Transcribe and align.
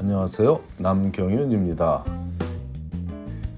안녕하세요. 0.00 0.62
남경윤입니다. 0.78 2.04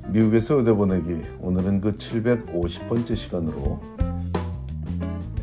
미국에서 0.08 0.56
의대 0.56 0.72
보내기 0.72 1.22
오늘은 1.40 1.80
그 1.80 1.96
750번째 1.96 3.14
시간으로 3.14 3.80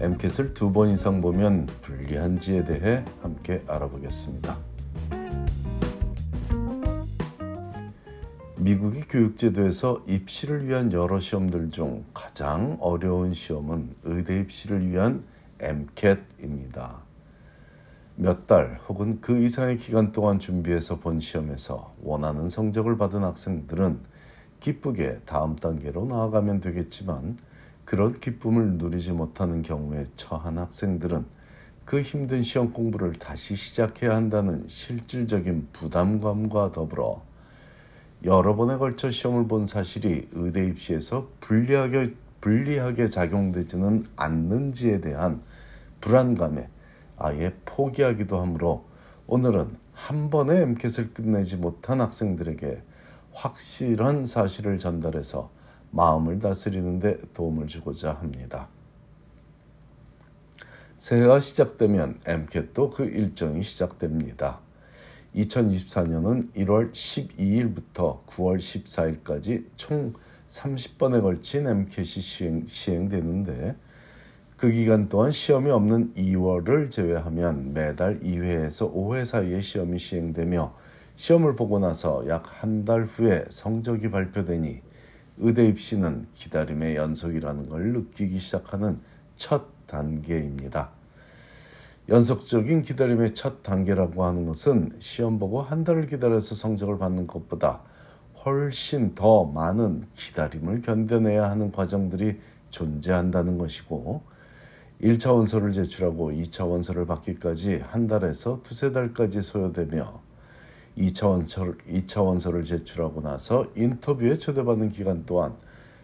MCAT을 0.02 0.54
두 0.54 0.74
번 0.74 0.90
이상 0.90 1.22
보면 1.22 1.68
불리한지에 1.82 2.66
대해 2.66 3.06
함께 3.22 3.64
알아보겠습니다. 3.66 4.58
미국의 8.58 9.04
교육제도에서 9.08 10.04
입시를 10.06 10.68
위한 10.68 10.92
여러 10.92 11.22
시험들 11.22 11.72
중 11.72 12.04
가장 12.13 12.78
어려운 12.81 13.34
시험은 13.34 13.96
의대 14.04 14.38
입시를 14.38 14.92
위한 14.92 15.24
MCAT입니다. 15.62 17.09
몇 18.22 18.48
달 18.48 18.81
혹은 18.90 19.22
그 19.22 19.41
이상의 19.41 19.77
기간 19.77 20.12
동안 20.12 20.40
준비해서 20.40 20.99
본 20.99 21.22
시험에서 21.22 21.94
원하는 22.04 22.50
성적을 22.50 22.98
받은 22.98 23.23
학생들은 23.23 23.98
기쁘게 24.59 25.20
다음 25.26 25.55
단계로 25.55 26.05
나아가면 26.05 26.59
되겠지만 26.59 27.38
그런 27.86 28.20
기쁨을 28.20 28.73
누리지 28.73 29.14
못하는 29.14 29.62
경우에 29.62 30.05
처한 30.18 30.58
학생들은 30.58 31.26
그 31.86 32.02
힘든 32.02 32.44
시험 32.44 32.73
공부를 32.73 33.14
다시 33.14 33.55
시작해야 33.55 34.14
한다는 34.14 34.66
실질적인 34.67 35.70
부담감과 35.72 36.73
더불어 36.73 37.22
여러 38.26 38.54
번에 38.54 38.76
걸쳐 38.76 39.12
시험을 39.12 39.48
본 39.48 39.66
사실이 39.66 40.28
의대 40.34 40.67
입시에서 40.67 41.30
불리하게, 41.40 42.16
불리하게 42.42 43.08
작용되지는 43.08 44.08
않는지에 44.17 45.00
대한 45.00 45.42
불안감에 46.02 46.67
아예 47.20 47.54
포기하기도 47.66 48.40
하므로 48.40 48.86
오늘은 49.28 49.78
한 49.94 50.30
번에 50.30 50.62
MCAT을 50.62 51.14
끝내지 51.14 51.58
못한 51.58 52.02
학생들에게 52.02 52.82
확실한 53.34 54.25
사실을 54.25 54.80
전달해서 54.80 55.52
마음을 55.92 56.40
다스리는 56.40 57.00
데 57.00 57.17
도움을 57.34 57.67
주고자 57.67 58.14
합니다. 58.14 58.70
새해가 60.97 61.40
시작되면 61.40 62.20
MCAT도 62.25 62.92
그 62.92 63.06
일정이 63.06 63.64
시작됩니다. 63.64 64.59
2024년은 65.36 66.53
1월 66.53 66.92
12일부터 66.92 68.25
9월 68.25 68.58
14일까지 68.58 69.66
총 69.75 70.14
30번에 70.50 71.22
걸친 71.22 71.67
MCAT이 71.67 72.22
시행, 72.22 72.66
시행되는데 72.66 73.75
그 74.60 74.70
기간 74.72 75.08
동안 75.08 75.32
시험이 75.32 75.72
없는 75.72 76.14
2월을 76.16 76.92
제외하면 76.92 77.74
매달 77.74 78.20
2회에서 78.20 78.94
5회 78.94 79.24
사이에 79.24 79.62
시험이 79.62 80.00
시행되며 80.00 80.74
시험을 81.16 81.56
보고 81.56 81.80
나서 81.80 82.28
약 82.28 82.44
한 82.62 82.84
달 82.84 83.06
후에 83.06 83.46
성적이 83.50 84.12
발표되니 84.12 84.82
의대 85.38 85.66
입시는 85.66 86.28
기다림의 86.34 86.98
연속이라는 86.98 87.70
걸 87.70 87.94
느끼기 87.94 88.40
시작하는 88.40 89.00
첫 89.38 89.64
단계입니다. 89.88 90.90
연속적인 92.10 92.82
기다림의 92.82 93.36
첫 93.36 93.64
단계라고 93.64 94.26
하는 94.26 94.46
것은 94.46 94.98
시험 95.00 95.40
보고 95.40 95.62
한 95.62 95.86
달을 95.86 96.08
기다려서 96.08 96.56
성적을 96.56 96.98
받는 96.98 97.28
것보다 97.28 97.82
훨씬 98.44 99.16
더 99.16 99.46
많은 99.46 100.08
기다림을 100.16 100.82
견뎌내야 100.82 101.50
하는 101.50 101.72
과정들이 101.72 102.40
존재한다는 102.72 103.58
것이고 103.58 104.22
1차 105.02 105.33
원서를 105.33 105.72
제출하고 105.72 106.31
2차 106.31 106.69
원서를 106.69 107.05
받기까지 107.05 107.78
한 107.78 108.08
달에서 108.08 108.61
두세 108.64 108.92
달까지 108.92 109.41
소요되며 109.41 110.22
2차, 110.97 111.30
원서, 111.30 111.64
2차 111.88 112.25
원서를 112.25 112.66
제출하고 112.66 113.22
나서 113.22 113.66
인터뷰에 113.75 114.36
초대받는 114.36 114.91
기간 114.91 115.23
또한 115.25 115.53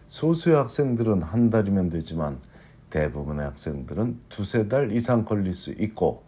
소수의 0.06 0.56
학생들은 0.56 1.22
한 1.22 1.50
달이면 1.50 1.90
되지만 1.90 2.38
대부분의 2.88 3.44
학생들은 3.44 4.20
두세 4.30 4.68
달 4.68 4.90
이상 4.92 5.26
걸릴 5.26 5.52
수 5.52 5.72
있고 5.72 6.22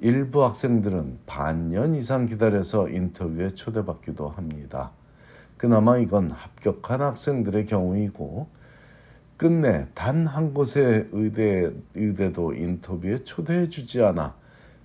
일부 0.00 0.44
학생들은 0.44 1.18
반년 1.26 1.96
이상 1.96 2.26
기다려서 2.26 2.90
인터뷰에 2.90 3.50
초대받기도 3.50 4.28
합니다. 4.28 4.92
그나마 5.56 5.98
이건 5.98 6.30
합격한 6.30 7.00
학생들의 7.00 7.66
경우이고 7.66 8.46
끝내 9.36 9.86
단 9.94 10.26
한 10.26 10.54
곳의 10.54 11.08
의대, 11.12 11.70
의대도 11.94 12.54
인터뷰에 12.54 13.24
초대해 13.24 13.68
주지 13.68 14.02
않아 14.02 14.34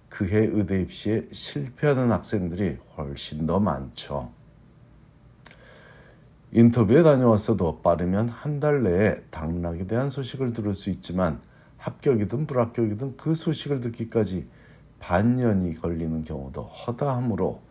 그해 0.10 0.40
의대 0.52 0.82
입시에 0.82 1.28
실패하는 1.32 2.12
학생들이 2.12 2.78
훨씬 2.98 3.46
더 3.46 3.60
많죠. 3.60 4.32
인터뷰에 6.52 7.04
다녀왔어도 7.04 7.82
빠르면 7.82 8.30
한 8.30 8.60
달 8.60 8.82
내에 8.84 9.22
당락에 9.30 9.86
대한 9.86 10.10
소식을 10.10 10.54
들을 10.54 10.74
수 10.74 10.90
있지만 10.90 11.40
합격이든 11.78 12.48
불합격이든 12.48 13.18
그 13.18 13.36
소식을 13.36 13.82
듣기까지 13.82 14.48
반년이 15.00 15.76
걸리는 15.76 16.24
경우도 16.24 16.64
허다하므로 16.64 17.62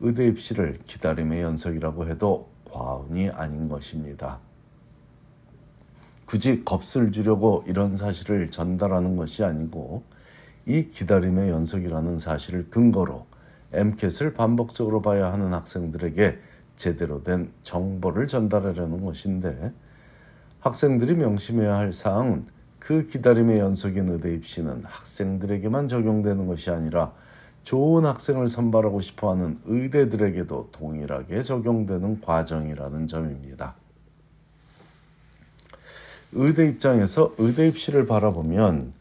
의대 0.00 0.26
입시를 0.26 0.78
기다림의 0.84 1.42
연속이라고 1.42 2.06
해도 2.08 2.50
과언이 2.70 3.30
아닌 3.30 3.68
것입니다. 3.68 4.38
굳이 6.30 6.64
겁을 6.64 7.10
주려고 7.10 7.64
이런 7.66 7.96
사실을 7.96 8.50
전달하는 8.50 9.16
것이 9.16 9.42
아니고 9.42 10.04
이 10.64 10.88
기다림의 10.90 11.50
연속이라는 11.50 12.20
사실을 12.20 12.70
근거로 12.70 13.26
MCAT을 13.72 14.34
반복적으로 14.34 15.02
봐야 15.02 15.32
하는 15.32 15.52
학생들에게 15.52 16.38
제대로 16.76 17.24
된 17.24 17.50
정보를 17.64 18.28
전달하려는 18.28 19.04
것인데 19.04 19.72
학생들이 20.60 21.14
명심해야 21.14 21.74
할 21.74 21.92
사항은 21.92 22.46
그 22.78 23.08
기다림의 23.08 23.58
연속인 23.58 24.08
의대 24.08 24.32
입시는 24.32 24.84
학생들에게만 24.84 25.88
적용되는 25.88 26.46
것이 26.46 26.70
아니라 26.70 27.12
좋은 27.64 28.04
학생을 28.04 28.46
선발하고 28.46 29.00
싶어하는 29.00 29.58
의대들에게도 29.64 30.68
동일하게 30.70 31.42
적용되는 31.42 32.20
과정이라는 32.20 33.08
점입니다. 33.08 33.79
의대 36.32 36.66
입장에서 36.68 37.34
의대 37.38 37.66
입시를 37.68 38.06
바라보면 38.06 38.92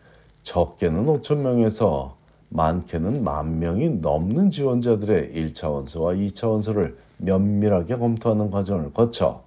적게는 0.43 1.05
5천 1.05 1.37
명에서 1.37 2.17
많게는 2.49 3.23
만 3.23 3.59
명이 3.59 3.99
넘는 4.01 4.49
지원자들의 4.49 5.33
1차 5.33 5.71
원서와 5.71 6.13
2차 6.13 6.49
원서를 6.49 6.97
면밀하게 7.17 7.97
검토하는 7.97 8.49
과정을 8.49 8.93
거쳐 8.93 9.43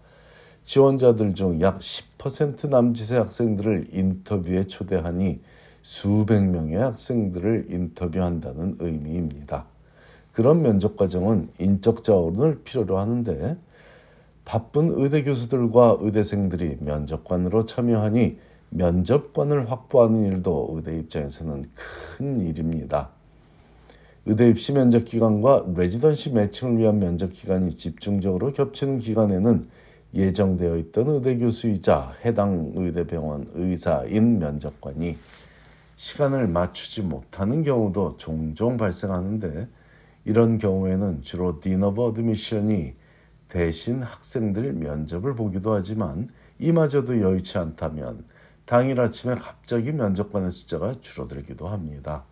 지원자들 0.64 1.34
중 1.34 1.60
약 1.60 1.80
10% 1.80 2.68
남짓의 2.68 3.18
학생들을 3.18 3.88
인터뷰에 3.92 4.64
초대하니 4.64 5.40
수백 5.82 6.44
명의 6.44 6.76
학생들을 6.76 7.66
인터뷰한다는 7.68 8.76
의미입니다. 8.78 9.64
그런 10.32 10.62
면접 10.62 10.96
과정은 10.96 11.48
인적 11.58 12.04
자원을 12.04 12.60
필요로 12.62 12.98
하는데 12.98 13.56
바쁜 14.44 14.92
의대 14.96 15.22
교수들과 15.22 15.98
의대생들이 16.00 16.78
면접관으로 16.80 17.64
참여하니 17.64 18.38
면접관을 18.70 19.70
확보하는 19.70 20.24
일도 20.24 20.72
의대 20.74 20.96
입장에서는 20.98 21.64
큰 21.74 22.40
일입니다. 22.40 23.10
의대 24.24 24.48
입시 24.48 24.72
면접 24.72 25.04
기간과 25.04 25.66
레지던시 25.74 26.30
매칭을 26.30 26.78
위한 26.78 26.98
면접 26.98 27.32
기간이 27.32 27.72
집중적으로 27.76 28.52
겹치는 28.52 29.00
기간에는 29.00 29.68
예정되어 30.14 30.76
있던 30.76 31.08
의대 31.08 31.38
교수이자 31.38 32.14
해당 32.24 32.72
의대 32.76 33.06
병원 33.06 33.46
의사인 33.54 34.38
면접관이 34.38 35.16
시간을 35.96 36.48
맞추지 36.48 37.02
못하는 37.02 37.62
경우도 37.62 38.16
종종 38.16 38.76
발생하는데 38.76 39.68
이런 40.24 40.58
경우에는 40.58 41.22
주로 41.22 41.60
Dean 41.60 41.91
of 41.91 42.06
Admission이 42.06 42.94
대신 43.52 44.02
학생들 44.02 44.72
면접을 44.72 45.34
보기도 45.34 45.74
하지만 45.74 46.30
이마저도 46.58 47.20
여의치 47.20 47.58
않다면 47.58 48.24
당일 48.64 48.98
아침에 48.98 49.34
갑자기 49.34 49.92
면접관의 49.92 50.50
숫자가 50.50 50.94
줄어들기도 51.02 51.68
합니다. 51.68 52.24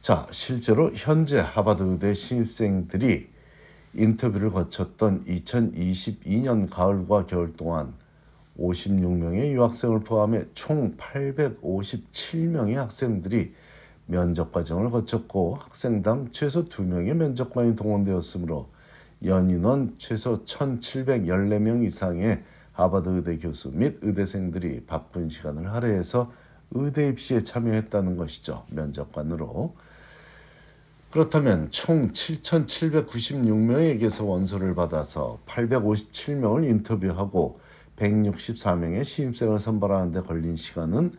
자, 0.00 0.26
실제로 0.32 0.90
현재 0.92 1.38
하버드 1.38 1.84
의대 1.84 2.14
신입생들이 2.14 3.28
인터뷰를 3.94 4.50
거쳤던 4.50 5.24
2022년 5.26 6.68
가을과 6.68 7.26
겨울 7.26 7.56
동안 7.56 7.94
56명의 8.58 9.52
유학생을 9.52 10.00
포함해 10.00 10.46
총 10.54 10.96
857명의 10.96 12.74
학생들이 12.74 13.54
면접 14.06 14.52
과정을 14.52 14.90
거쳤고 14.90 15.56
학생당 15.60 16.28
최소 16.32 16.68
2명의 16.68 17.14
면접관이 17.14 17.76
동원되었으므로 17.76 18.68
연인원 19.24 19.94
최소 19.98 20.44
1,714명 20.44 21.84
이상의 21.84 22.42
하버드 22.72 23.08
의대 23.08 23.38
교수 23.38 23.70
및 23.72 23.98
의대생들이 24.02 24.86
바쁜 24.86 25.28
시간을 25.28 25.72
할애해서 25.72 26.32
의대 26.72 27.08
입시에 27.08 27.40
참여했다는 27.40 28.16
것이죠. 28.16 28.64
면접관으로. 28.70 29.76
그렇다면 31.10 31.70
총 31.70 32.10
7,796명에게서 32.12 34.26
원서를 34.26 34.74
받아서 34.74 35.38
857명을 35.46 36.64
인터뷰하고 36.64 37.60
164명의 37.96 39.04
신입생을 39.04 39.60
선발하는 39.60 40.12
데 40.12 40.22
걸린 40.22 40.56
시간은 40.56 41.12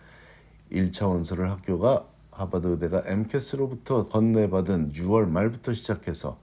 1차 0.72 1.08
원서를 1.08 1.52
학교가 1.52 2.08
하버드 2.36 2.68
의대가 2.68 3.04
AMCAS로부터 3.06 4.08
건네받은 4.08 4.94
6월 4.94 5.28
말부터 5.28 5.74
시작해서 5.74 6.38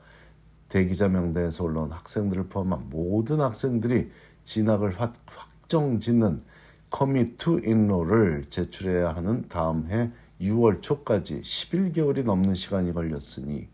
대기자 0.68 1.08
명단에서 1.08 1.64
올라온 1.64 1.90
학생들을 1.90 2.44
포함한 2.48 2.90
모든 2.90 3.40
학생들이 3.40 4.10
진학을 4.44 5.00
확- 5.00 5.16
확정짓는 5.26 6.42
Commit 6.90 7.38
to 7.38 7.60
Enroll을 7.64 8.44
제출해야 8.50 9.14
하는 9.14 9.44
다음 9.48 9.88
해 9.90 10.10
6월 10.40 10.80
초까지 10.82 11.42
11개월이 11.42 12.24
넘는 12.24 12.54
시간이 12.54 12.92
걸렸으니 12.92 13.68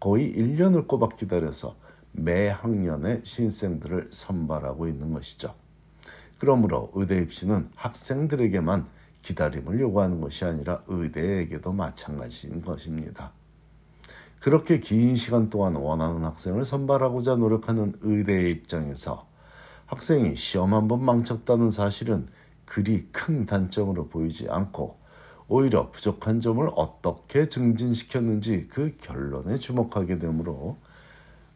거의 0.00 0.32
1년을 0.34 0.86
꼬박 0.86 1.16
기다려서 1.16 1.76
매 2.12 2.48
학년에 2.48 3.20
신입생들을 3.24 4.08
선발하고 4.10 4.88
있는 4.88 5.12
것이죠. 5.12 5.54
그러므로 6.38 6.90
의대 6.94 7.18
입시는 7.20 7.68
학생들에게만 7.76 8.86
기다림을 9.26 9.80
요구하는 9.80 10.20
것이 10.20 10.44
아니라 10.44 10.82
의대에게도 10.86 11.72
마찬가지인 11.72 12.62
것입니다. 12.62 13.32
그렇게 14.40 14.78
긴 14.78 15.16
시간 15.16 15.50
동안 15.50 15.74
원하는 15.74 16.24
학생을 16.24 16.64
선발하고자 16.64 17.34
노력하는 17.36 17.94
의대의 18.02 18.52
입장에서 18.52 19.26
학생이 19.86 20.36
시험 20.36 20.74
한 20.74 20.86
번 20.86 21.04
망쳤다는 21.04 21.70
사실은 21.72 22.28
그리 22.64 23.08
큰 23.10 23.46
단점으로 23.46 24.08
보이지 24.08 24.48
않고 24.48 24.98
오히려 25.48 25.90
부족한 25.90 26.40
점을 26.40 26.68
어떻게 26.76 27.48
증진시켰는지 27.48 28.68
그 28.68 28.96
결론에 29.00 29.56
주목하게 29.58 30.18
되므로 30.18 30.76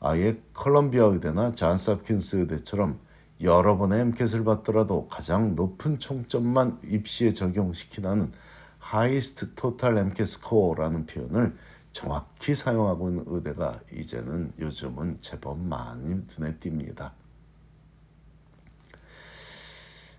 아예 0.01 0.41
컬럼비아 0.55 1.05
의대나 1.05 1.55
잔스 1.55 1.91
홉킨스 1.93 2.37
의대처럼 2.37 2.99
여러 3.43 3.79
번의 3.79 4.01
MCAT을 4.01 4.45
받더라도 4.45 5.09
가장 5.09 5.55
높은 5.55 5.99
총점만 5.99 6.81
입시에 6.85 7.33
적용시키라는 7.33 8.33
하이스트 8.79 9.55
토탈 9.55 9.97
MCAT 9.97 10.27
스코어라는 10.27 11.07
표현을 11.07 11.57
정확히 11.93 12.55
사용하고 12.55 13.09
있는 13.09 13.25
의대가 13.27 13.81
이제는 13.93 14.53
요즘은 14.59 15.19
제법 15.21 15.59
많이 15.59 16.23
눈에 16.39 16.57
띕니다. 16.57 17.13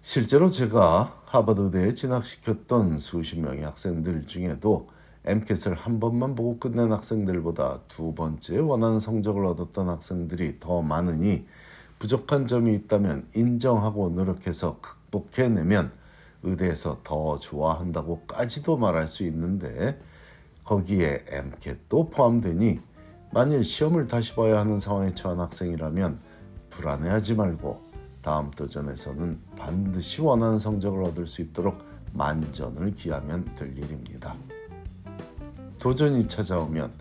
실제로 0.02 0.50
제가 0.50 1.22
하버드 1.26 1.62
의대에 1.62 1.94
진학시켰던 1.94 2.98
수십 2.98 3.40
명의 3.40 3.64
학생들 3.64 4.26
중에도 4.26 4.90
MCAT을 5.26 5.76
한 5.76 6.00
번만 6.00 6.34
보고 6.34 6.58
끝낸 6.58 6.92
학생들보다 6.92 7.82
두 7.88 8.16
번째 8.16 8.58
원하는 8.58 9.00
성적을 9.00 9.46
얻었던 9.46 9.88
학생들이 9.88 10.60
더 10.60 10.82
많으니 10.82 11.46
부족한 12.02 12.48
점이 12.48 12.74
있다면 12.74 13.28
인정하고 13.36 14.10
노력해서 14.10 14.80
극복해내면 14.82 15.92
의대에서 16.42 17.02
더 17.04 17.40
좋아한다고까지도 17.40 18.76
말할 18.76 19.08
수 19.08 19.24
있는데 19.26 20.02
거기에 20.64 21.26
MCAT도 21.28 22.10
포함되니 22.10 22.80
만일 23.32 23.64
시험을 23.64 24.08
다시 24.08 24.34
봐야 24.34 24.62
하는 24.62 24.80
상황에 24.80 25.14
처한 25.14 25.42
학생이라면 25.42 26.20
불안해하지 26.72 27.36
말고 27.36 27.80
다음 28.24 28.50
도전에서는 28.50 29.40
반드시 29.56 30.22
원하는 30.22 30.58
성적을 30.58 31.04
얻을 31.04 31.28
수 31.28 31.44
있도록 31.44 31.84
만전을 32.14 32.96
기하면 32.96 33.46
될 33.56 33.78
일입니다. 33.78 34.36
도전이 35.78 36.28
찾아오면 36.28 36.92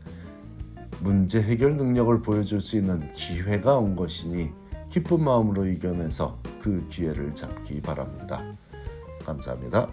문제 1.01 1.41
해결 1.41 1.79
능력을 1.79 2.21
보여줄 2.21 2.61
수 2.61 2.77
있는 2.77 3.11
기회가 3.15 3.79
온 3.79 3.97
것이니 3.97 4.61
기쁜 4.91 5.23
마음으로 5.23 5.67
이겨내서 5.67 6.37
그 6.61 6.87
기회를 6.89 7.35
잡기 7.35 7.81
바랍니다. 7.81 8.43
감사합니다. 9.25 9.89